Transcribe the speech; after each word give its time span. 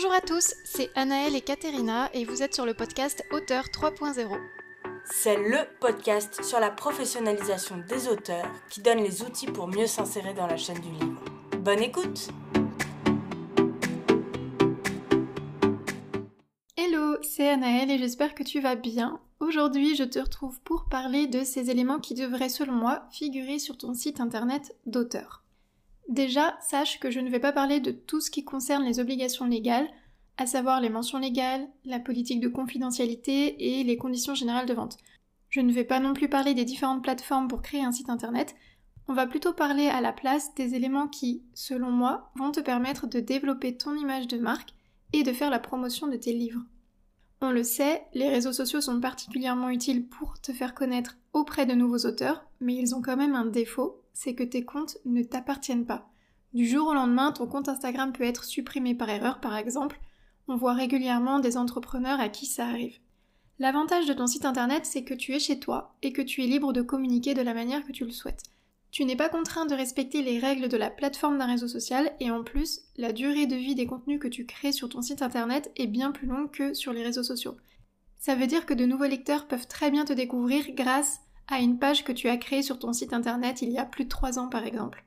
Bonjour 0.00 0.14
à 0.14 0.20
tous, 0.20 0.54
c'est 0.62 0.90
Anaëlle 0.94 1.34
et 1.34 1.40
Katerina 1.40 2.08
et 2.14 2.24
vous 2.24 2.44
êtes 2.44 2.54
sur 2.54 2.64
le 2.64 2.72
podcast 2.72 3.24
Auteur 3.32 3.64
3.0. 3.64 4.38
C'est 5.04 5.36
le 5.36 5.58
podcast 5.80 6.44
sur 6.44 6.60
la 6.60 6.70
professionnalisation 6.70 7.78
des 7.78 8.06
auteurs 8.06 8.48
qui 8.70 8.80
donne 8.80 9.02
les 9.02 9.22
outils 9.24 9.48
pour 9.48 9.66
mieux 9.66 9.88
s'insérer 9.88 10.34
dans 10.34 10.46
la 10.46 10.56
chaîne 10.56 10.78
du 10.78 10.92
livre. 10.92 11.24
Bonne 11.58 11.80
écoute 11.80 12.28
Hello, 16.76 17.16
c'est 17.22 17.48
Anaëlle 17.48 17.90
et 17.90 17.98
j'espère 17.98 18.36
que 18.36 18.44
tu 18.44 18.60
vas 18.60 18.76
bien. 18.76 19.18
Aujourd'hui, 19.40 19.96
je 19.96 20.04
te 20.04 20.20
retrouve 20.20 20.60
pour 20.60 20.84
parler 20.88 21.26
de 21.26 21.42
ces 21.42 21.70
éléments 21.70 21.98
qui 21.98 22.14
devraient, 22.14 22.48
selon 22.48 22.74
moi, 22.74 23.02
figurer 23.10 23.58
sur 23.58 23.76
ton 23.76 23.94
site 23.94 24.20
internet 24.20 24.76
d'auteur. 24.86 25.42
Déjà, 26.08 26.56
sache 26.60 26.98
que 27.00 27.10
je 27.10 27.20
ne 27.20 27.30
vais 27.30 27.40
pas 27.40 27.52
parler 27.52 27.80
de 27.80 27.90
tout 27.90 28.20
ce 28.20 28.30
qui 28.30 28.44
concerne 28.44 28.84
les 28.84 28.98
obligations 28.98 29.46
légales, 29.46 29.88
à 30.36 30.46
savoir 30.46 30.80
les 30.80 30.88
mentions 30.88 31.18
légales, 31.18 31.68
la 31.84 32.00
politique 32.00 32.40
de 32.40 32.48
confidentialité 32.48 33.78
et 33.78 33.84
les 33.84 33.96
conditions 33.96 34.34
générales 34.34 34.66
de 34.66 34.74
vente. 34.74 34.96
Je 35.50 35.60
ne 35.60 35.72
vais 35.72 35.84
pas 35.84 36.00
non 36.00 36.14
plus 36.14 36.28
parler 36.28 36.54
des 36.54 36.64
différentes 36.64 37.02
plateformes 37.02 37.48
pour 37.48 37.62
créer 37.62 37.84
un 37.84 37.92
site 37.92 38.10
internet, 38.10 38.54
on 39.10 39.14
va 39.14 39.26
plutôt 39.26 39.54
parler 39.54 39.88
à 39.88 40.02
la 40.02 40.12
place 40.12 40.54
des 40.54 40.74
éléments 40.74 41.08
qui, 41.08 41.42
selon 41.54 41.90
moi, 41.90 42.30
vont 42.36 42.52
te 42.52 42.60
permettre 42.60 43.06
de 43.06 43.20
développer 43.20 43.74
ton 43.74 43.96
image 43.96 44.28
de 44.28 44.36
marque 44.36 44.74
et 45.14 45.22
de 45.22 45.32
faire 45.32 45.48
la 45.48 45.58
promotion 45.58 46.08
de 46.08 46.16
tes 46.16 46.34
livres. 46.34 46.60
On 47.40 47.50
le 47.50 47.62
sait, 47.62 48.04
les 48.12 48.28
réseaux 48.28 48.52
sociaux 48.52 48.82
sont 48.82 49.00
particulièrement 49.00 49.70
utiles 49.70 50.06
pour 50.06 50.38
te 50.40 50.52
faire 50.52 50.74
connaître 50.74 51.16
auprès 51.32 51.64
de 51.64 51.72
nouveaux 51.72 52.06
auteurs, 52.06 52.44
mais 52.60 52.74
ils 52.74 52.94
ont 52.94 53.00
quand 53.00 53.16
même 53.16 53.34
un 53.34 53.46
défaut, 53.46 54.02
c'est 54.18 54.34
que 54.34 54.42
tes 54.42 54.64
comptes 54.64 54.98
ne 55.04 55.22
t'appartiennent 55.22 55.86
pas. 55.86 56.10
Du 56.52 56.66
jour 56.66 56.88
au 56.88 56.92
lendemain, 56.92 57.30
ton 57.30 57.46
compte 57.46 57.68
Instagram 57.68 58.12
peut 58.12 58.24
être 58.24 58.42
supprimé 58.42 58.96
par 58.96 59.08
erreur, 59.08 59.38
par 59.38 59.56
exemple. 59.56 60.00
On 60.48 60.56
voit 60.56 60.72
régulièrement 60.72 61.38
des 61.38 61.56
entrepreneurs 61.56 62.18
à 62.18 62.28
qui 62.28 62.44
ça 62.44 62.66
arrive. 62.66 62.98
L'avantage 63.60 64.06
de 64.06 64.12
ton 64.12 64.26
site 64.26 64.44
internet, 64.44 64.84
c'est 64.84 65.04
que 65.04 65.14
tu 65.14 65.34
es 65.34 65.38
chez 65.38 65.60
toi 65.60 65.94
et 66.02 66.12
que 66.12 66.20
tu 66.20 66.42
es 66.42 66.48
libre 66.48 66.72
de 66.72 66.82
communiquer 66.82 67.34
de 67.34 67.42
la 67.42 67.54
manière 67.54 67.86
que 67.86 67.92
tu 67.92 68.04
le 68.04 68.10
souhaites. 68.10 68.42
Tu 68.90 69.04
n'es 69.04 69.14
pas 69.14 69.28
contraint 69.28 69.66
de 69.66 69.76
respecter 69.76 70.20
les 70.22 70.40
règles 70.40 70.68
de 70.68 70.76
la 70.76 70.90
plateforme 70.90 71.38
d'un 71.38 71.46
réseau 71.46 71.68
social 71.68 72.10
et 72.18 72.32
en 72.32 72.42
plus, 72.42 72.80
la 72.96 73.12
durée 73.12 73.46
de 73.46 73.54
vie 73.54 73.76
des 73.76 73.86
contenus 73.86 74.18
que 74.18 74.26
tu 74.26 74.46
crées 74.46 74.72
sur 74.72 74.88
ton 74.88 75.00
site 75.00 75.22
internet 75.22 75.70
est 75.76 75.86
bien 75.86 76.10
plus 76.10 76.26
longue 76.26 76.50
que 76.50 76.74
sur 76.74 76.92
les 76.92 77.04
réseaux 77.04 77.22
sociaux. 77.22 77.56
Ça 78.18 78.34
veut 78.34 78.48
dire 78.48 78.66
que 78.66 78.74
de 78.74 78.84
nouveaux 78.84 79.04
lecteurs 79.04 79.46
peuvent 79.46 79.68
très 79.68 79.92
bien 79.92 80.04
te 80.04 80.12
découvrir 80.12 80.64
grâce 80.72 81.20
à 81.48 81.58
une 81.58 81.78
page 81.78 82.04
que 82.04 82.12
tu 82.12 82.28
as 82.28 82.36
créée 82.36 82.62
sur 82.62 82.78
ton 82.78 82.92
site 82.92 83.12
internet 83.12 83.62
il 83.62 83.70
y 83.70 83.78
a 83.78 83.84
plus 83.84 84.04
de 84.04 84.08
3 84.08 84.38
ans 84.38 84.48
par 84.48 84.64
exemple. 84.64 85.04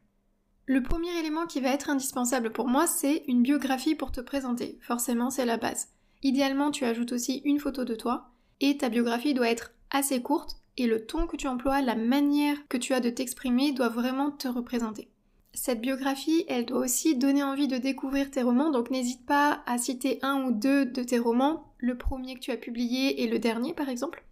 Le 0.66 0.84
premier 0.84 1.18
élément 1.20 1.48
qui 1.48 1.60
va 1.60 1.70
être 1.70 1.90
indispensable 1.90 2.52
pour 2.52 2.68
moi, 2.68 2.88
c'est 2.88 3.24
une 3.28 3.42
biographie 3.42 3.96
pour 3.96 4.12
te 4.12 4.22
présenter. 4.22 4.78
Forcément, 4.82 5.30
c'est 5.30 5.46
la 5.46 5.58
base. 5.58 5.90
Idéalement, 6.24 6.72
tu 6.72 6.86
ajoutes 6.86 7.12
aussi 7.12 7.42
une 7.46 7.60
photo 7.60 7.84
de 7.84 7.96
toi, 7.96 8.30
et 8.60 8.78
ta 8.78 8.90
biographie 8.90 9.34
doit 9.34 9.50
être 9.50 9.74
assez 9.90 10.22
courte, 10.22 10.58
et 10.78 10.88
le 10.88 11.06
ton 11.06 11.28
que 11.28 11.36
tu 11.36 11.48
emploies, 11.48 11.82
la 11.82 11.96
manière 11.96 12.68
que 12.70 12.78
tu 12.78 12.94
as 12.94 13.00
de 13.00 13.10
t'exprimer 13.10 13.72
doit 13.72 13.90
vraiment 13.90 14.32
te 14.32 14.48
représenter. 14.48 15.10
Cette 15.54 15.82
biographie, 15.82 16.46
elle 16.48 16.66
doit 16.66 16.80
aussi 16.80 17.18
donner 17.18 17.44
envie 17.44 17.68
de 17.68 17.78
découvrir 17.78 18.32
tes 18.32 18.44
romans, 18.44 18.72
donc 18.72 18.90
n'hésite 18.92 19.26
pas 19.26 19.64
à 19.66 19.78
citer 19.78 20.20
un 20.22 20.44
ou 20.46 20.52
deux 20.52 20.86
de 20.86 21.04
tes 21.04 21.20
romans, 21.20 21.74
le 21.80 21.98
premier 21.98 22.36
que 22.36 22.40
tu 22.40 22.52
as 22.52 22.58
publié 22.58 23.24
et 23.24 23.28
le 23.28 23.40
dernier 23.40 23.74
par 23.74 23.90
exemple. 23.90 24.24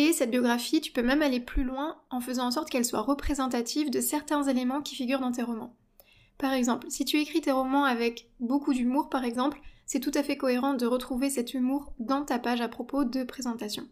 Et 0.00 0.12
cette 0.12 0.30
biographie, 0.30 0.80
tu 0.80 0.92
peux 0.92 1.02
même 1.02 1.22
aller 1.22 1.40
plus 1.40 1.64
loin 1.64 1.96
en 2.10 2.20
faisant 2.20 2.46
en 2.46 2.50
sorte 2.52 2.70
qu'elle 2.70 2.84
soit 2.84 3.00
représentative 3.00 3.90
de 3.90 4.00
certains 4.00 4.44
éléments 4.44 4.80
qui 4.80 4.94
figurent 4.94 5.18
dans 5.18 5.32
tes 5.32 5.42
romans. 5.42 5.74
Par 6.38 6.52
exemple, 6.52 6.86
si 6.88 7.04
tu 7.04 7.18
écris 7.18 7.40
tes 7.40 7.50
romans 7.50 7.82
avec 7.82 8.30
beaucoup 8.38 8.72
d'humour 8.72 9.08
par 9.08 9.24
exemple, 9.24 9.60
c'est 9.86 9.98
tout 9.98 10.12
à 10.14 10.22
fait 10.22 10.36
cohérent 10.36 10.74
de 10.74 10.86
retrouver 10.86 11.30
cet 11.30 11.52
humour 11.52 11.94
dans 11.98 12.24
ta 12.24 12.38
page 12.38 12.60
à 12.60 12.68
propos 12.68 13.02
de 13.02 13.24
présentation. 13.24 13.88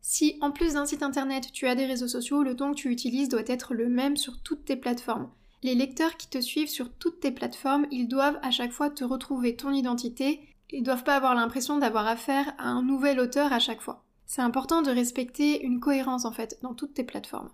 Si 0.00 0.38
en 0.42 0.52
plus 0.52 0.74
d'un 0.74 0.86
site 0.86 1.02
internet 1.02 1.50
tu 1.52 1.66
as 1.66 1.74
des 1.74 1.86
réseaux 1.86 2.06
sociaux, 2.06 2.44
le 2.44 2.54
ton 2.54 2.70
que 2.70 2.76
tu 2.76 2.92
utilises 2.92 3.28
doit 3.28 3.42
être 3.48 3.74
le 3.74 3.88
même 3.88 4.16
sur 4.16 4.40
toutes 4.40 4.64
tes 4.64 4.76
plateformes. 4.76 5.28
Les 5.64 5.74
lecteurs 5.74 6.16
qui 6.16 6.30
te 6.30 6.40
suivent 6.40 6.70
sur 6.70 6.94
toutes 6.94 7.18
tes 7.18 7.32
plateformes, 7.32 7.88
ils 7.90 8.06
doivent 8.06 8.38
à 8.42 8.52
chaque 8.52 8.70
fois 8.70 8.90
te 8.90 9.02
retrouver 9.02 9.56
ton 9.56 9.72
identité, 9.72 10.54
ils 10.70 10.84
doivent 10.84 11.02
pas 11.02 11.16
avoir 11.16 11.34
l'impression 11.34 11.78
d'avoir 11.78 12.06
affaire 12.06 12.54
à 12.58 12.68
un 12.68 12.84
nouvel 12.84 13.18
auteur 13.18 13.52
à 13.52 13.58
chaque 13.58 13.80
fois. 13.80 14.04
C'est 14.30 14.42
important 14.42 14.82
de 14.82 14.90
respecter 14.90 15.62
une 15.62 15.80
cohérence 15.80 16.26
en 16.26 16.32
fait 16.32 16.58
dans 16.62 16.74
toutes 16.74 16.92
tes 16.92 17.02
plateformes. 17.02 17.48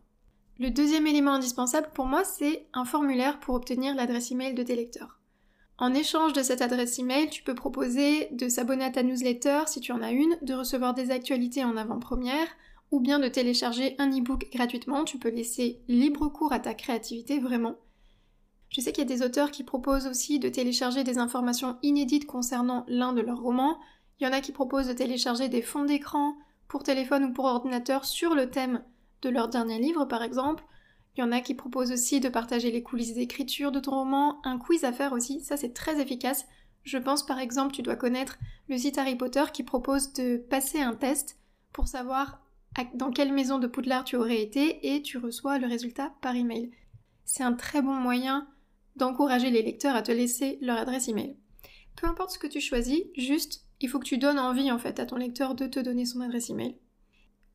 Le 0.58 0.70
deuxième 0.70 1.06
élément 1.06 1.34
indispensable 1.34 1.88
pour 1.94 2.06
moi, 2.06 2.24
c'est 2.24 2.66
un 2.72 2.84
formulaire 2.84 3.38
pour 3.38 3.54
obtenir 3.54 3.94
l'adresse 3.94 4.32
email 4.32 4.54
de 4.54 4.62
tes 4.64 4.74
lecteurs. 4.74 5.20
En 5.78 5.94
échange 5.94 6.32
de 6.32 6.42
cette 6.42 6.62
adresse 6.62 6.98
email, 6.98 7.30
tu 7.30 7.44
peux 7.44 7.54
proposer 7.54 8.28
de 8.32 8.48
s'abonner 8.48 8.84
à 8.84 8.90
ta 8.90 9.04
newsletter 9.04 9.62
si 9.68 9.80
tu 9.80 9.92
en 9.92 10.02
as 10.02 10.10
une, 10.10 10.36
de 10.42 10.52
recevoir 10.52 10.94
des 10.94 11.12
actualités 11.12 11.62
en 11.64 11.76
avant-première, 11.76 12.48
ou 12.90 12.98
bien 12.98 13.20
de 13.20 13.28
télécharger 13.28 13.94
un 13.98 14.10
e-book 14.10 14.48
gratuitement. 14.52 15.04
Tu 15.04 15.18
peux 15.18 15.30
laisser 15.30 15.80
libre 15.86 16.26
cours 16.28 16.52
à 16.52 16.58
ta 16.58 16.74
créativité 16.74 17.38
vraiment. 17.38 17.76
Je 18.70 18.80
sais 18.80 18.90
qu'il 18.90 19.08
y 19.08 19.12
a 19.12 19.16
des 19.16 19.24
auteurs 19.24 19.52
qui 19.52 19.62
proposent 19.62 20.08
aussi 20.08 20.40
de 20.40 20.48
télécharger 20.48 21.04
des 21.04 21.18
informations 21.18 21.76
inédites 21.84 22.26
concernant 22.26 22.84
l'un 22.88 23.12
de 23.12 23.20
leurs 23.20 23.40
romans. 23.40 23.78
Il 24.18 24.24
y 24.24 24.26
en 24.28 24.32
a 24.32 24.40
qui 24.40 24.50
proposent 24.50 24.88
de 24.88 24.92
télécharger 24.92 25.48
des 25.48 25.62
fonds 25.62 25.84
d'écran, 25.84 26.36
pour 26.68 26.82
téléphone 26.82 27.24
ou 27.24 27.32
pour 27.32 27.44
ordinateur 27.44 28.04
sur 28.04 28.34
le 28.34 28.50
thème 28.50 28.82
de 29.22 29.28
leur 29.28 29.48
dernier 29.48 29.78
livre 29.78 30.04
par 30.04 30.22
exemple. 30.22 30.64
Il 31.16 31.20
y 31.20 31.22
en 31.24 31.32
a 31.32 31.40
qui 31.40 31.54
proposent 31.54 31.92
aussi 31.92 32.20
de 32.20 32.28
partager 32.28 32.70
les 32.70 32.82
coulisses 32.82 33.14
d'écriture 33.14 33.70
de 33.70 33.80
ton 33.80 33.92
roman, 33.92 34.40
un 34.44 34.58
quiz 34.58 34.84
à 34.84 34.92
faire 34.92 35.12
aussi, 35.12 35.40
ça 35.40 35.56
c'est 35.56 35.72
très 35.72 36.00
efficace. 36.00 36.46
Je 36.82 36.98
pense 36.98 37.24
par 37.24 37.38
exemple 37.38 37.74
tu 37.74 37.82
dois 37.82 37.96
connaître 37.96 38.38
le 38.68 38.76
site 38.76 38.98
Harry 38.98 39.16
Potter 39.16 39.44
qui 39.52 39.62
propose 39.62 40.12
de 40.12 40.36
passer 40.36 40.80
un 40.80 40.94
test 40.94 41.38
pour 41.72 41.88
savoir 41.88 42.40
dans 42.94 43.10
quelle 43.10 43.32
maison 43.32 43.58
de 43.58 43.66
Poudlard 43.66 44.04
tu 44.04 44.16
aurais 44.16 44.42
été 44.42 44.94
et 44.94 45.02
tu 45.02 45.18
reçois 45.18 45.58
le 45.58 45.66
résultat 45.66 46.12
par 46.20 46.34
email. 46.34 46.72
C'est 47.24 47.44
un 47.44 47.52
très 47.52 47.82
bon 47.82 47.94
moyen 47.94 48.48
d'encourager 48.96 49.50
les 49.50 49.62
lecteurs 49.62 49.96
à 49.96 50.02
te 50.02 50.12
laisser 50.12 50.58
leur 50.60 50.78
adresse 50.78 51.08
email. 51.08 51.36
Peu 51.96 52.06
importe 52.06 52.30
ce 52.30 52.38
que 52.38 52.46
tu 52.46 52.60
choisis, 52.60 53.02
juste 53.16 53.63
il 53.80 53.88
faut 53.88 53.98
que 53.98 54.06
tu 54.06 54.18
donnes 54.18 54.38
envie 54.38 54.70
en 54.70 54.78
fait 54.78 54.98
à 55.00 55.06
ton 55.06 55.16
lecteur 55.16 55.54
de 55.54 55.66
te 55.66 55.80
donner 55.80 56.06
son 56.06 56.20
adresse 56.20 56.50
email. 56.50 56.78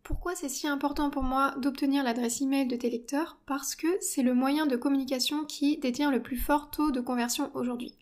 Pourquoi 0.03 0.35
c'est 0.35 0.49
si 0.49 0.67
important 0.67 1.09
pour 1.09 1.23
moi 1.23 1.53
d'obtenir 1.57 2.03
l'adresse 2.03 2.41
email 2.41 2.67
de 2.67 2.75
tes 2.75 2.89
lecteurs? 2.89 3.37
Parce 3.45 3.75
que 3.75 3.87
c'est 4.01 4.23
le 4.23 4.33
moyen 4.33 4.65
de 4.65 4.75
communication 4.75 5.45
qui 5.45 5.77
détient 5.77 6.11
le 6.11 6.21
plus 6.21 6.37
fort 6.37 6.71
taux 6.71 6.91
de 6.91 7.01
conversion 7.01 7.51
aujourd'hui. 7.53 7.95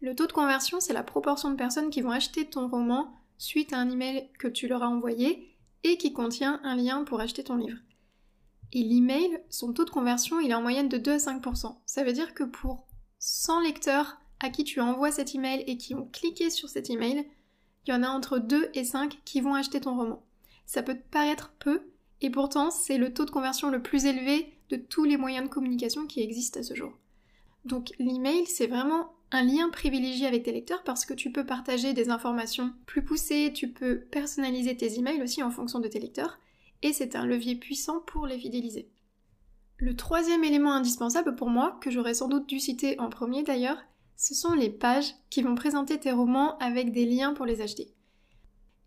Le 0.00 0.14
taux 0.14 0.26
de 0.26 0.32
conversion, 0.32 0.78
c'est 0.78 0.92
la 0.92 1.02
proportion 1.02 1.50
de 1.50 1.56
personnes 1.56 1.90
qui 1.90 2.00
vont 2.00 2.12
acheter 2.12 2.44
ton 2.44 2.68
roman 2.68 3.12
suite 3.38 3.72
à 3.72 3.78
un 3.78 3.90
email 3.90 4.28
que 4.38 4.46
tu 4.46 4.68
leur 4.68 4.82
as 4.82 4.88
envoyé 4.88 5.56
et 5.82 5.96
qui 5.96 6.12
contient 6.12 6.60
un 6.62 6.76
lien 6.76 7.04
pour 7.04 7.20
acheter 7.20 7.42
ton 7.42 7.56
livre. 7.56 7.78
Et 8.72 8.82
l'email, 8.82 9.40
son 9.48 9.72
taux 9.72 9.84
de 9.84 9.90
conversion, 9.90 10.40
il 10.40 10.50
est 10.50 10.54
en 10.54 10.62
moyenne 10.62 10.88
de 10.88 10.98
2 10.98 11.12
à 11.12 11.16
5%. 11.16 11.76
Ça 11.86 12.04
veut 12.04 12.12
dire 12.12 12.34
que 12.34 12.44
pour 12.44 12.86
100 13.18 13.62
lecteurs 13.62 14.18
à 14.40 14.50
qui 14.50 14.64
tu 14.64 14.80
envoies 14.80 15.10
cet 15.10 15.34
email 15.34 15.64
et 15.66 15.76
qui 15.76 15.94
ont 15.94 16.08
cliqué 16.12 16.50
sur 16.50 16.68
cet 16.68 16.90
email, 16.90 17.26
il 17.88 17.92
y 17.92 17.94
en 17.94 18.02
a 18.02 18.08
entre 18.10 18.38
2 18.38 18.70
et 18.74 18.84
5 18.84 19.18
qui 19.24 19.40
vont 19.40 19.54
acheter 19.54 19.80
ton 19.80 19.96
roman. 19.96 20.22
Ça 20.66 20.82
peut 20.82 20.98
paraître 21.10 21.54
peu, 21.58 21.80
et 22.20 22.28
pourtant 22.28 22.70
c'est 22.70 22.98
le 22.98 23.14
taux 23.14 23.24
de 23.24 23.30
conversion 23.30 23.70
le 23.70 23.82
plus 23.82 24.04
élevé 24.04 24.52
de 24.68 24.76
tous 24.76 25.04
les 25.04 25.16
moyens 25.16 25.48
de 25.48 25.52
communication 25.52 26.06
qui 26.06 26.20
existent 26.20 26.60
à 26.60 26.62
ce 26.62 26.74
jour. 26.74 26.92
Donc 27.64 27.92
l'email, 27.98 28.44
c'est 28.46 28.66
vraiment 28.66 29.14
un 29.30 29.42
lien 29.42 29.70
privilégié 29.70 30.26
avec 30.26 30.42
tes 30.42 30.52
lecteurs 30.52 30.84
parce 30.84 31.06
que 31.06 31.14
tu 31.14 31.32
peux 31.32 31.46
partager 31.46 31.94
des 31.94 32.10
informations 32.10 32.74
plus 32.84 33.02
poussées, 33.02 33.52
tu 33.54 33.68
peux 33.68 34.00
personnaliser 34.00 34.76
tes 34.76 34.98
emails 34.98 35.22
aussi 35.22 35.42
en 35.42 35.50
fonction 35.50 35.78
de 35.78 35.88
tes 35.88 35.98
lecteurs, 35.98 36.38
et 36.82 36.92
c'est 36.92 37.16
un 37.16 37.24
levier 37.24 37.56
puissant 37.56 38.00
pour 38.00 38.26
les 38.26 38.38
fidéliser. 38.38 38.90
Le 39.78 39.96
troisième 39.96 40.44
élément 40.44 40.74
indispensable 40.74 41.36
pour 41.36 41.48
moi, 41.48 41.78
que 41.80 41.90
j'aurais 41.90 42.12
sans 42.12 42.28
doute 42.28 42.48
dû 42.48 42.60
citer 42.60 43.00
en 43.00 43.08
premier 43.08 43.44
d'ailleurs, 43.44 43.78
ce 44.18 44.34
sont 44.34 44.52
les 44.52 44.68
pages 44.68 45.14
qui 45.30 45.42
vont 45.42 45.54
présenter 45.54 45.98
tes 45.98 46.10
romans 46.10 46.58
avec 46.58 46.90
des 46.90 47.06
liens 47.06 47.34
pour 47.34 47.46
les 47.46 47.62
acheter. 47.62 47.94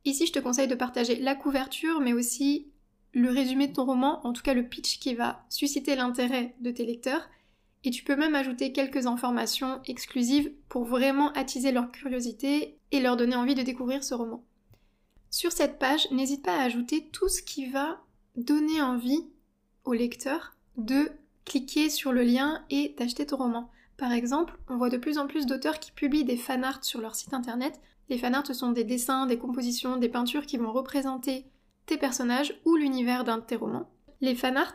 Ici, 0.03 0.27
je 0.27 0.33
te 0.33 0.39
conseille 0.39 0.67
de 0.67 0.75
partager 0.75 1.15
la 1.15 1.35
couverture, 1.35 2.01
mais 2.01 2.11
aussi 2.11 2.67
le 3.13 3.29
résumé 3.29 3.67
de 3.67 3.73
ton 3.73 3.85
roman, 3.85 4.25
en 4.27 4.33
tout 4.33 4.43
cas 4.43 4.53
le 4.53 4.67
pitch 4.67 4.99
qui 4.99 5.15
va 5.15 5.45
susciter 5.47 5.95
l'intérêt 5.95 6.53
de 6.59 6.69
tes 6.69 6.85
lecteurs, 6.85 7.29
et 7.85 7.91
tu 7.91 8.03
peux 8.03 8.17
même 8.17 8.35
ajouter 8.35 8.73
quelques 8.73 9.07
informations 9.07 9.81
exclusives 9.85 10.51
pour 10.67 10.83
vraiment 10.83 11.31
attiser 11.31 11.71
leur 11.71 11.91
curiosité 11.91 12.77
et 12.91 12.99
leur 12.99 13.15
donner 13.15 13.35
envie 13.35 13.55
de 13.55 13.63
découvrir 13.63 14.03
ce 14.03 14.13
roman. 14.13 14.43
Sur 15.29 15.53
cette 15.53 15.79
page, 15.79 16.11
n'hésite 16.11 16.43
pas 16.43 16.57
à 16.57 16.63
ajouter 16.63 17.07
tout 17.13 17.29
ce 17.29 17.41
qui 17.41 17.67
va 17.67 18.01
donner 18.35 18.81
envie 18.81 19.25
au 19.85 19.93
lecteur 19.93 20.57
de 20.75 21.09
cliquer 21.45 21.89
sur 21.89 22.11
le 22.11 22.23
lien 22.23 22.65
et 22.69 22.95
d'acheter 22.97 23.25
ton 23.25 23.37
roman. 23.37 23.71
Par 24.01 24.13
exemple, 24.13 24.57
on 24.67 24.77
voit 24.77 24.89
de 24.89 24.97
plus 24.97 25.19
en 25.19 25.27
plus 25.27 25.45
d'auteurs 25.45 25.79
qui 25.79 25.91
publient 25.91 26.23
des 26.23 26.35
fanarts 26.35 26.83
sur 26.83 27.01
leur 27.01 27.13
site 27.13 27.35
internet. 27.35 27.79
Les 28.09 28.17
fanarts 28.17 28.55
sont 28.55 28.71
des 28.71 28.83
dessins, 28.83 29.27
des 29.27 29.37
compositions, 29.37 29.97
des 29.97 30.09
peintures 30.09 30.47
qui 30.47 30.57
vont 30.57 30.71
représenter 30.71 31.45
tes 31.85 31.97
personnages 31.97 32.59
ou 32.65 32.75
l'univers 32.77 33.23
d'un 33.23 33.37
de 33.37 33.43
tes 33.43 33.55
romans. 33.55 33.91
Les 34.19 34.33
fanarts, 34.33 34.73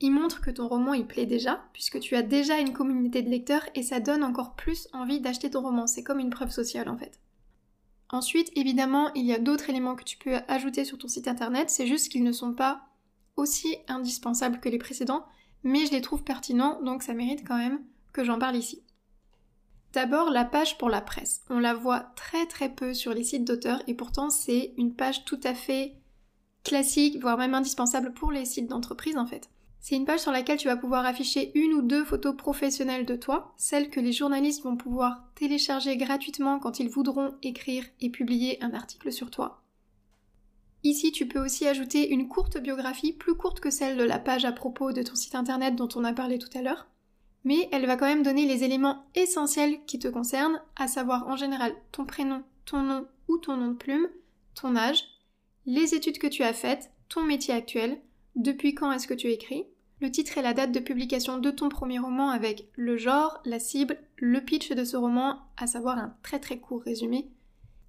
ils 0.00 0.10
montrent 0.10 0.40
que 0.40 0.50
ton 0.50 0.66
roman 0.66 0.94
il 0.94 1.06
plaît 1.06 1.26
déjà, 1.26 1.62
puisque 1.72 2.00
tu 2.00 2.16
as 2.16 2.22
déjà 2.22 2.58
une 2.58 2.72
communauté 2.72 3.22
de 3.22 3.30
lecteurs 3.30 3.64
et 3.76 3.84
ça 3.84 4.00
donne 4.00 4.24
encore 4.24 4.56
plus 4.56 4.88
envie 4.92 5.20
d'acheter 5.20 5.48
ton 5.48 5.62
roman. 5.62 5.86
C'est 5.86 6.02
comme 6.02 6.18
une 6.18 6.30
preuve 6.30 6.50
sociale 6.50 6.88
en 6.88 6.98
fait. 6.98 7.20
Ensuite, 8.10 8.50
évidemment, 8.56 9.14
il 9.14 9.26
y 9.26 9.32
a 9.32 9.38
d'autres 9.38 9.70
éléments 9.70 9.94
que 9.94 10.02
tu 10.02 10.18
peux 10.18 10.38
ajouter 10.48 10.84
sur 10.84 10.98
ton 10.98 11.06
site 11.06 11.28
internet, 11.28 11.70
c'est 11.70 11.86
juste 11.86 12.10
qu'ils 12.10 12.24
ne 12.24 12.32
sont 12.32 12.52
pas 12.52 12.80
aussi 13.36 13.76
indispensables 13.86 14.58
que 14.58 14.68
les 14.68 14.78
précédents, 14.78 15.24
mais 15.62 15.86
je 15.86 15.92
les 15.92 16.00
trouve 16.00 16.24
pertinents, 16.24 16.82
donc 16.82 17.04
ça 17.04 17.14
mérite 17.14 17.46
quand 17.46 17.58
même 17.58 17.78
j'en 18.24 18.38
parle 18.38 18.56
ici. 18.56 18.82
D'abord, 19.92 20.30
la 20.30 20.44
page 20.44 20.76
pour 20.76 20.90
la 20.90 21.00
presse. 21.00 21.42
On 21.48 21.58
la 21.58 21.74
voit 21.74 22.00
très 22.16 22.46
très 22.46 22.68
peu 22.68 22.92
sur 22.92 23.14
les 23.14 23.24
sites 23.24 23.46
d'auteurs 23.46 23.82
et 23.86 23.94
pourtant 23.94 24.28
c'est 24.28 24.74
une 24.76 24.94
page 24.94 25.24
tout 25.24 25.40
à 25.42 25.54
fait 25.54 25.94
classique, 26.64 27.20
voire 27.20 27.38
même 27.38 27.54
indispensable 27.54 28.12
pour 28.12 28.30
les 28.30 28.44
sites 28.44 28.68
d'entreprise 28.68 29.16
en 29.16 29.26
fait. 29.26 29.48
C'est 29.80 29.94
une 29.94 30.04
page 30.04 30.20
sur 30.20 30.32
laquelle 30.32 30.58
tu 30.58 30.66
vas 30.66 30.76
pouvoir 30.76 31.06
afficher 31.06 31.52
une 31.54 31.72
ou 31.72 31.80
deux 31.80 32.04
photos 32.04 32.36
professionnelles 32.36 33.06
de 33.06 33.14
toi, 33.14 33.54
celles 33.56 33.88
que 33.88 34.00
les 34.00 34.12
journalistes 34.12 34.64
vont 34.64 34.76
pouvoir 34.76 35.22
télécharger 35.36 35.96
gratuitement 35.96 36.58
quand 36.58 36.80
ils 36.80 36.88
voudront 36.88 37.36
écrire 37.42 37.84
et 38.00 38.10
publier 38.10 38.62
un 38.64 38.74
article 38.74 39.12
sur 39.12 39.30
toi. 39.30 39.62
Ici, 40.82 41.12
tu 41.12 41.26
peux 41.26 41.38
aussi 41.38 41.66
ajouter 41.66 42.10
une 42.10 42.28
courte 42.28 42.58
biographie, 42.58 43.12
plus 43.12 43.34
courte 43.34 43.60
que 43.60 43.70
celle 43.70 43.96
de 43.96 44.04
la 44.04 44.18
page 44.18 44.44
à 44.44 44.52
propos 44.52 44.92
de 44.92 45.02
ton 45.02 45.14
site 45.14 45.34
internet 45.34 45.76
dont 45.76 45.88
on 45.94 46.04
a 46.04 46.12
parlé 46.12 46.38
tout 46.38 46.50
à 46.58 46.62
l'heure, 46.62 46.88
mais 47.46 47.68
elle 47.70 47.86
va 47.86 47.96
quand 47.96 48.06
même 48.06 48.24
donner 48.24 48.44
les 48.44 48.64
éléments 48.64 49.06
essentiels 49.14 49.78
qui 49.86 50.00
te 50.00 50.08
concernent, 50.08 50.60
à 50.74 50.88
savoir 50.88 51.28
en 51.28 51.36
général 51.36 51.72
ton 51.92 52.04
prénom, 52.04 52.42
ton 52.64 52.82
nom 52.82 53.06
ou 53.28 53.38
ton 53.38 53.56
nom 53.56 53.68
de 53.68 53.76
plume, 53.76 54.08
ton 54.56 54.74
âge, 54.74 55.04
les 55.64 55.94
études 55.94 56.18
que 56.18 56.26
tu 56.26 56.42
as 56.42 56.52
faites, 56.52 56.90
ton 57.08 57.22
métier 57.22 57.54
actuel, 57.54 58.00
depuis 58.34 58.74
quand 58.74 58.90
est-ce 58.90 59.06
que 59.06 59.14
tu 59.14 59.30
écris, 59.30 59.64
le 60.00 60.10
titre 60.10 60.38
et 60.38 60.42
la 60.42 60.54
date 60.54 60.72
de 60.72 60.80
publication 60.80 61.38
de 61.38 61.52
ton 61.52 61.68
premier 61.68 62.00
roman 62.00 62.30
avec 62.30 62.68
le 62.74 62.96
genre, 62.96 63.40
la 63.44 63.60
cible, 63.60 63.96
le 64.16 64.40
pitch 64.40 64.72
de 64.72 64.84
ce 64.84 64.96
roman, 64.96 65.38
à 65.56 65.68
savoir 65.68 65.98
un 65.98 66.16
très 66.24 66.40
très 66.40 66.58
court 66.58 66.82
résumé. 66.82 67.30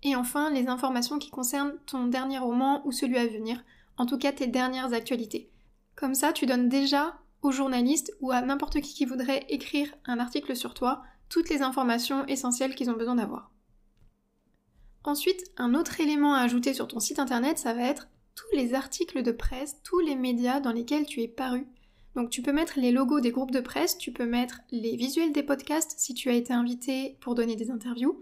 Et 0.04 0.16
enfin, 0.16 0.52
les 0.52 0.68
informations 0.68 1.18
qui 1.18 1.32
concernent 1.32 1.74
ton 1.88 2.06
dernier 2.06 2.38
roman 2.38 2.86
ou 2.86 2.92
celui 2.92 3.18
à 3.18 3.26
venir, 3.26 3.64
en 3.98 4.06
tout 4.06 4.20
cas 4.20 4.34
tes 4.34 4.46
dernières 4.46 4.94
actualités. 4.94 5.50
Comme 5.96 6.14
ça, 6.14 6.32
tu 6.32 6.46
donnes 6.46 6.70
déjà 6.70 7.18
aux 7.48 7.52
journalistes 7.52 8.14
ou 8.22 8.32
à 8.32 8.42
n'importe 8.42 8.82
qui 8.82 8.94
qui 8.94 9.06
voudrait 9.06 9.46
écrire 9.50 9.94
un 10.06 10.20
article 10.20 10.56
sur 10.56 10.74
toi 10.74 11.02
toutes 11.30 11.50
les 11.50 11.62
informations 11.62 12.26
essentielles 12.28 12.76
qu'ils 12.76 12.90
ont 12.90 12.98
besoin 12.98 13.16
d'avoir. 13.16 13.52
Ensuite, 15.04 15.44
un 15.58 15.74
autre 15.74 16.00
élément 16.00 16.34
à 16.34 16.42
ajouter 16.42 16.74
sur 16.74 16.88
ton 16.88 17.00
site 17.00 17.20
internet, 17.20 17.58
ça 17.58 17.74
va 17.74 17.84
être 17.84 18.08
tous 18.36 18.56
les 18.56 18.74
articles 18.74 19.24
de 19.24 19.32
presse, 19.32 19.78
tous 19.84 20.00
les 20.00 20.16
médias 20.16 20.60
dans 20.60 20.72
lesquels 20.72 21.06
tu 21.06 21.22
es 21.22 21.28
paru 21.28 21.68
donc 22.18 22.32
tu 22.32 22.42
peux 22.42 22.52
mettre 22.52 22.80
les 22.80 22.92
logos 22.92 23.20
des 23.20 23.30
groupes 23.30 23.52
de 23.52 23.60
presse, 23.60 23.96
tu 23.96 24.12
peux 24.12 24.26
mettre 24.26 24.62
les 24.72 24.96
visuels 24.96 25.32
des 25.32 25.44
podcasts 25.44 25.94
si 26.00 26.16
tu 26.16 26.30
as 26.30 26.34
été 26.34 26.52
invité 26.52 27.16
pour 27.22 27.36
donner 27.36 27.56
des 27.56 27.70
interviews, 27.70 28.20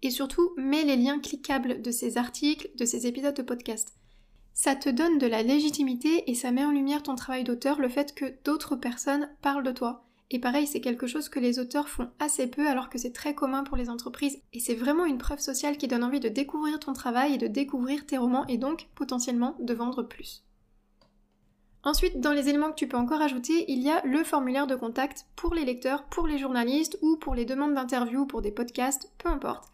et 0.00 0.08
surtout 0.08 0.54
mets 0.56 0.84
les 0.84 0.96
liens 0.96 1.20
cliquables 1.20 1.82
de 1.82 1.90
ces 1.90 2.16
articles, 2.16 2.70
de 2.78 2.86
ces 2.86 3.06
épisodes 3.06 3.36
de 3.36 3.42
podcast. 3.42 3.98
Ça 4.56 4.76
te 4.76 4.88
donne 4.88 5.18
de 5.18 5.26
la 5.26 5.42
légitimité 5.42 6.30
et 6.30 6.34
ça 6.36 6.52
met 6.52 6.64
en 6.64 6.70
lumière 6.70 7.02
ton 7.02 7.16
travail 7.16 7.42
d'auteur, 7.42 7.80
le 7.80 7.88
fait 7.88 8.14
que 8.14 8.34
d'autres 8.44 8.76
personnes 8.76 9.28
parlent 9.42 9.64
de 9.64 9.72
toi. 9.72 10.04
Et 10.30 10.38
pareil, 10.38 10.68
c'est 10.68 10.80
quelque 10.80 11.08
chose 11.08 11.28
que 11.28 11.40
les 11.40 11.58
auteurs 11.58 11.88
font 11.88 12.08
assez 12.20 12.46
peu 12.46 12.66
alors 12.68 12.88
que 12.88 12.96
c'est 12.96 13.12
très 13.12 13.34
commun 13.34 13.64
pour 13.64 13.76
les 13.76 13.90
entreprises. 13.90 14.40
Et 14.52 14.60
c'est 14.60 14.76
vraiment 14.76 15.06
une 15.06 15.18
preuve 15.18 15.40
sociale 15.40 15.76
qui 15.76 15.88
donne 15.88 16.04
envie 16.04 16.20
de 16.20 16.28
découvrir 16.28 16.78
ton 16.78 16.92
travail 16.92 17.34
et 17.34 17.38
de 17.38 17.48
découvrir 17.48 18.06
tes 18.06 18.16
romans 18.16 18.46
et 18.46 18.56
donc 18.56 18.86
potentiellement 18.94 19.56
de 19.58 19.74
vendre 19.74 20.04
plus. 20.04 20.44
Ensuite, 21.82 22.20
dans 22.20 22.32
les 22.32 22.48
éléments 22.48 22.70
que 22.70 22.76
tu 22.76 22.88
peux 22.88 22.96
encore 22.96 23.20
ajouter, 23.20 23.64
il 23.70 23.82
y 23.82 23.90
a 23.90 24.02
le 24.06 24.22
formulaire 24.22 24.68
de 24.68 24.76
contact 24.76 25.26
pour 25.34 25.52
les 25.52 25.64
lecteurs, 25.64 26.04
pour 26.04 26.28
les 26.28 26.38
journalistes 26.38 26.96
ou 27.02 27.16
pour 27.16 27.34
les 27.34 27.44
demandes 27.44 27.74
d'interview, 27.74 28.24
pour 28.24 28.40
des 28.40 28.52
podcasts, 28.52 29.12
peu 29.18 29.28
importe. 29.28 29.73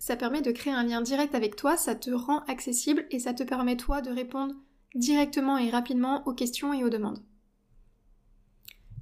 Ça 0.00 0.16
permet 0.16 0.40
de 0.40 0.50
créer 0.50 0.72
un 0.72 0.82
lien 0.82 1.02
direct 1.02 1.34
avec 1.34 1.56
toi, 1.56 1.76
ça 1.76 1.94
te 1.94 2.10
rend 2.10 2.40
accessible 2.48 3.06
et 3.10 3.18
ça 3.18 3.34
te 3.34 3.42
permet 3.42 3.76
toi 3.76 4.00
de 4.00 4.10
répondre 4.10 4.54
directement 4.94 5.58
et 5.58 5.68
rapidement 5.68 6.26
aux 6.26 6.32
questions 6.32 6.72
et 6.72 6.82
aux 6.82 6.88
demandes. 6.88 7.22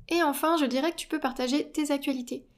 Et 0.09 0.25
enfin, 0.25 0.57
je 0.57 0.67
dirais 0.67 0.91
que 0.91 0.97
tu 0.97 1.07
peux 1.07 1.21
partager 1.21 1.71
tes 1.71 1.93
actualités. 1.93 2.49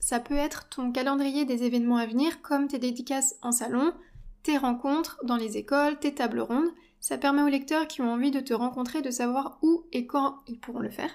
Ça 0.00 0.20
peut 0.20 0.36
être 0.36 0.68
ton 0.68 0.92
calendrier 0.92 1.46
des 1.46 1.64
événements 1.64 1.96
à 1.96 2.06
venir, 2.06 2.42
comme 2.42 2.68
tes 2.68 2.78
dédicaces 2.78 3.36
en 3.40 3.52
salon, 3.52 3.94
tes 4.42 4.58
rencontres 4.58 5.18
dans 5.24 5.36
les 5.36 5.56
écoles, 5.56 5.98
tes 5.98 6.14
tables 6.14 6.40
rondes, 6.40 6.70
ça 7.00 7.16
permet 7.16 7.42
aux 7.42 7.48
lecteurs 7.48 7.88
qui 7.88 8.02
ont 8.02 8.12
envie 8.12 8.30
de 8.30 8.40
te 8.40 8.52
rencontrer 8.52 9.00
de 9.00 9.10
savoir 9.10 9.58
où 9.62 9.86
et 9.92 10.06
quand 10.06 10.40
ils 10.46 10.60
pourront 10.60 10.80
le 10.80 10.90
faire. 10.90 11.10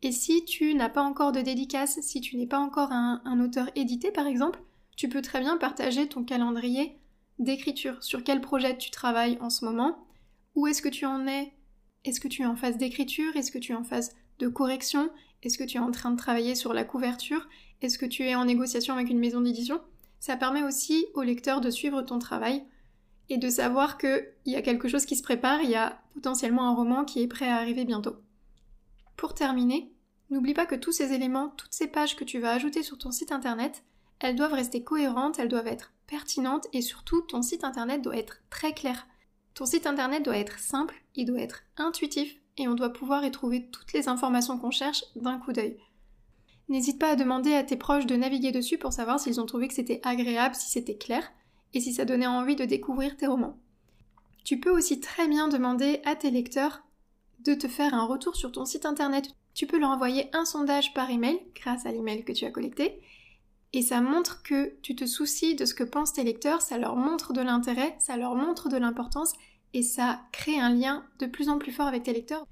Et 0.00 0.12
si 0.12 0.46
tu 0.46 0.74
n'as 0.74 0.88
pas 0.88 1.02
encore 1.02 1.32
de 1.32 1.40
dédicace, 1.40 1.98
si 2.00 2.22
tu 2.22 2.38
n'es 2.38 2.46
pas 2.46 2.58
encore 2.58 2.90
un, 2.90 3.40
auteur 3.40 3.68
édité 3.74 4.10
par 4.10 4.26
exemple, 4.26 4.62
tu 4.98 5.08
peux 5.08 5.22
très 5.22 5.38
bien 5.38 5.56
partager 5.56 6.08
ton 6.08 6.24
calendrier 6.24 6.98
d'écriture, 7.38 8.02
sur 8.02 8.24
quel 8.24 8.40
projet 8.40 8.76
tu 8.76 8.90
travailles 8.90 9.38
en 9.40 9.48
ce 9.48 9.64
moment, 9.64 10.04
où 10.56 10.66
est-ce 10.66 10.82
que 10.82 10.88
tu 10.88 11.06
en 11.06 11.28
es, 11.28 11.52
est-ce 12.04 12.18
que 12.18 12.26
tu 12.26 12.42
es 12.42 12.46
en 12.46 12.56
phase 12.56 12.78
d'écriture, 12.78 13.36
est-ce 13.36 13.52
que 13.52 13.58
tu 13.58 13.70
es 13.70 13.76
en 13.76 13.84
phase 13.84 14.16
de 14.40 14.48
correction, 14.48 15.08
est-ce 15.44 15.56
que 15.56 15.62
tu 15.62 15.76
es 15.76 15.80
en 15.80 15.92
train 15.92 16.10
de 16.10 16.16
travailler 16.16 16.56
sur 16.56 16.74
la 16.74 16.82
couverture, 16.82 17.48
est-ce 17.80 17.96
que 17.96 18.06
tu 18.06 18.24
es 18.24 18.34
en 18.34 18.44
négociation 18.44 18.92
avec 18.92 19.08
une 19.08 19.20
maison 19.20 19.40
d'édition? 19.40 19.80
Ça 20.18 20.36
permet 20.36 20.64
aussi 20.64 21.06
aux 21.14 21.22
lecteurs 21.22 21.60
de 21.60 21.70
suivre 21.70 22.02
ton 22.02 22.18
travail 22.18 22.64
et 23.28 23.38
de 23.38 23.48
savoir 23.48 23.98
qu'il 23.98 24.26
y 24.46 24.56
a 24.56 24.62
quelque 24.62 24.88
chose 24.88 25.06
qui 25.06 25.14
se 25.14 25.22
prépare, 25.22 25.62
il 25.62 25.70
y 25.70 25.76
a 25.76 26.02
potentiellement 26.14 26.68
un 26.68 26.74
roman 26.74 27.04
qui 27.04 27.22
est 27.22 27.28
prêt 27.28 27.48
à 27.48 27.58
arriver 27.58 27.84
bientôt. 27.84 28.16
Pour 29.16 29.34
terminer, 29.34 29.92
n'oublie 30.30 30.54
pas 30.54 30.66
que 30.66 30.74
tous 30.74 30.90
ces 30.90 31.12
éléments, 31.12 31.50
toutes 31.50 31.72
ces 31.72 31.86
pages 31.86 32.16
que 32.16 32.24
tu 32.24 32.40
vas 32.40 32.50
ajouter 32.50 32.82
sur 32.82 32.98
ton 32.98 33.12
site 33.12 33.30
internet, 33.30 33.84
elles 34.20 34.36
doivent 34.36 34.54
rester 34.54 34.82
cohérentes, 34.82 35.38
elles 35.38 35.48
doivent 35.48 35.66
être 35.66 35.92
pertinentes 36.06 36.66
et 36.72 36.82
surtout 36.82 37.22
ton 37.22 37.42
site 37.42 37.64
internet 37.64 38.02
doit 38.02 38.16
être 38.16 38.40
très 38.50 38.72
clair. 38.72 39.06
Ton 39.54 39.66
site 39.66 39.86
internet 39.86 40.24
doit 40.24 40.38
être 40.38 40.58
simple, 40.58 40.94
il 41.14 41.26
doit 41.26 41.40
être 41.40 41.62
intuitif 41.76 42.36
et 42.56 42.68
on 42.68 42.74
doit 42.74 42.92
pouvoir 42.92 43.24
y 43.24 43.30
trouver 43.30 43.68
toutes 43.70 43.92
les 43.92 44.08
informations 44.08 44.58
qu'on 44.58 44.70
cherche 44.70 45.04
d'un 45.16 45.38
coup 45.38 45.52
d'œil. 45.52 45.76
N'hésite 46.68 46.98
pas 46.98 47.10
à 47.10 47.16
demander 47.16 47.54
à 47.54 47.62
tes 47.62 47.76
proches 47.76 48.06
de 48.06 48.16
naviguer 48.16 48.52
dessus 48.52 48.78
pour 48.78 48.92
savoir 48.92 49.20
s'ils 49.20 49.40
ont 49.40 49.46
trouvé 49.46 49.68
que 49.68 49.74
c'était 49.74 50.00
agréable, 50.02 50.54
si 50.54 50.70
c'était 50.70 50.98
clair 50.98 51.30
et 51.72 51.80
si 51.80 51.92
ça 51.92 52.04
donnait 52.04 52.26
envie 52.26 52.56
de 52.56 52.64
découvrir 52.64 53.16
tes 53.16 53.26
romans. 53.26 53.58
Tu 54.44 54.60
peux 54.60 54.70
aussi 54.70 55.00
très 55.00 55.28
bien 55.28 55.48
demander 55.48 56.00
à 56.04 56.16
tes 56.16 56.30
lecteurs 56.30 56.82
de 57.44 57.54
te 57.54 57.68
faire 57.68 57.94
un 57.94 58.04
retour 58.04 58.36
sur 58.36 58.52
ton 58.52 58.64
site 58.64 58.86
internet. 58.86 59.30
Tu 59.54 59.66
peux 59.66 59.78
leur 59.78 59.90
envoyer 59.90 60.28
un 60.34 60.44
sondage 60.44 60.94
par 60.94 61.10
email 61.10 61.40
grâce 61.54 61.86
à 61.86 61.92
l'email 61.92 62.24
que 62.24 62.32
tu 62.32 62.44
as 62.44 62.50
collecté 62.50 63.00
et 63.72 63.82
ça 63.82 64.00
montre 64.00 64.42
que 64.42 64.74
tu 64.82 64.96
te 64.96 65.06
soucies 65.06 65.54
de 65.54 65.64
ce 65.64 65.74
que 65.74 65.84
pensent 65.84 66.14
tes 66.14 66.24
lecteurs, 66.24 66.62
ça 66.62 66.78
leur 66.78 66.96
montre 66.96 67.32
de 67.32 67.40
l'intérêt, 67.40 67.96
ça 67.98 68.16
leur 68.16 68.34
montre 68.34 68.68
de 68.68 68.76
l'importance 68.76 69.32
et 69.74 69.82
ça 69.82 70.20
crée 70.32 70.58
un 70.58 70.70
lien 70.70 71.04
de 71.18 71.26
plus 71.26 71.48
en 71.48 71.58
plus 71.58 71.72
fort 71.72 71.86
avec 71.86 72.04
tes 72.04 72.12
lecteurs. 72.12 72.46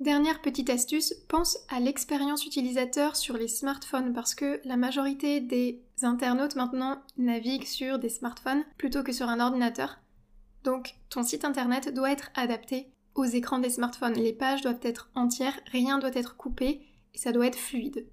Dernière 0.00 0.40
petite 0.40 0.70
astuce, 0.70 1.14
pense 1.28 1.58
à 1.68 1.78
l'expérience 1.78 2.44
utilisateur 2.46 3.14
sur 3.14 3.36
les 3.36 3.46
smartphones 3.46 4.12
parce 4.12 4.34
que 4.34 4.60
la 4.64 4.76
majorité 4.76 5.40
des 5.40 5.84
internautes 6.02 6.56
maintenant 6.56 7.02
naviguent 7.18 7.66
sur 7.66 7.98
des 7.98 8.08
smartphones 8.08 8.64
plutôt 8.78 9.02
que 9.02 9.12
sur 9.12 9.28
un 9.28 9.38
ordinateur. 9.38 10.00
Donc 10.64 10.94
ton 11.08 11.22
site 11.22 11.44
internet 11.44 11.94
doit 11.94 12.10
être 12.10 12.30
adapté 12.34 12.90
aux 13.14 13.24
écrans 13.24 13.58
des 13.58 13.70
smartphones. 13.70 14.14
Les 14.14 14.32
pages 14.32 14.62
doivent 14.62 14.80
être 14.82 15.10
entières, 15.14 15.60
rien 15.70 15.98
doit 15.98 16.14
être 16.14 16.36
coupé 16.36 16.80
et 17.14 17.18
ça 17.18 17.30
doit 17.30 17.46
être 17.46 17.58
fluide. 17.58 18.06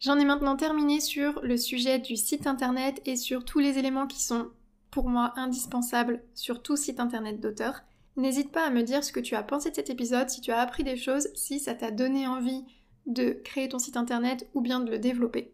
J'en 0.00 0.18
ai 0.18 0.24
maintenant 0.24 0.56
terminé 0.56 1.00
sur 1.00 1.40
le 1.42 1.56
sujet 1.56 1.98
du 1.98 2.16
site 2.16 2.46
internet 2.46 3.00
et 3.06 3.16
sur 3.16 3.44
tous 3.44 3.58
les 3.58 3.78
éléments 3.78 4.06
qui 4.06 4.22
sont 4.22 4.48
pour 4.90 5.08
moi 5.08 5.32
indispensables 5.36 6.22
sur 6.34 6.62
tout 6.62 6.76
site 6.76 7.00
internet 7.00 7.40
d'auteur. 7.40 7.82
N'hésite 8.16 8.52
pas 8.52 8.66
à 8.66 8.70
me 8.70 8.82
dire 8.82 9.02
ce 9.02 9.12
que 9.12 9.20
tu 9.20 9.34
as 9.34 9.42
pensé 9.42 9.70
de 9.70 9.74
cet 9.74 9.90
épisode, 9.90 10.30
si 10.30 10.40
tu 10.40 10.52
as 10.52 10.60
appris 10.60 10.84
des 10.84 10.96
choses, 10.96 11.28
si 11.34 11.58
ça 11.58 11.74
t'a 11.74 11.90
donné 11.90 12.28
envie 12.28 12.64
de 13.06 13.40
créer 13.44 13.68
ton 13.68 13.78
site 13.78 13.96
internet 13.96 14.48
ou 14.54 14.60
bien 14.60 14.80
de 14.80 14.90
le 14.90 14.98
développer. 14.98 15.52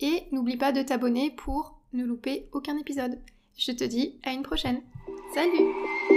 Et 0.00 0.24
n'oublie 0.32 0.56
pas 0.56 0.72
de 0.72 0.82
t'abonner 0.82 1.30
pour 1.30 1.78
ne 1.92 2.04
louper 2.04 2.48
aucun 2.52 2.76
épisode. 2.76 3.18
Je 3.56 3.72
te 3.72 3.84
dis 3.84 4.18
à 4.24 4.32
une 4.32 4.42
prochaine. 4.42 4.82
Salut 5.34 6.13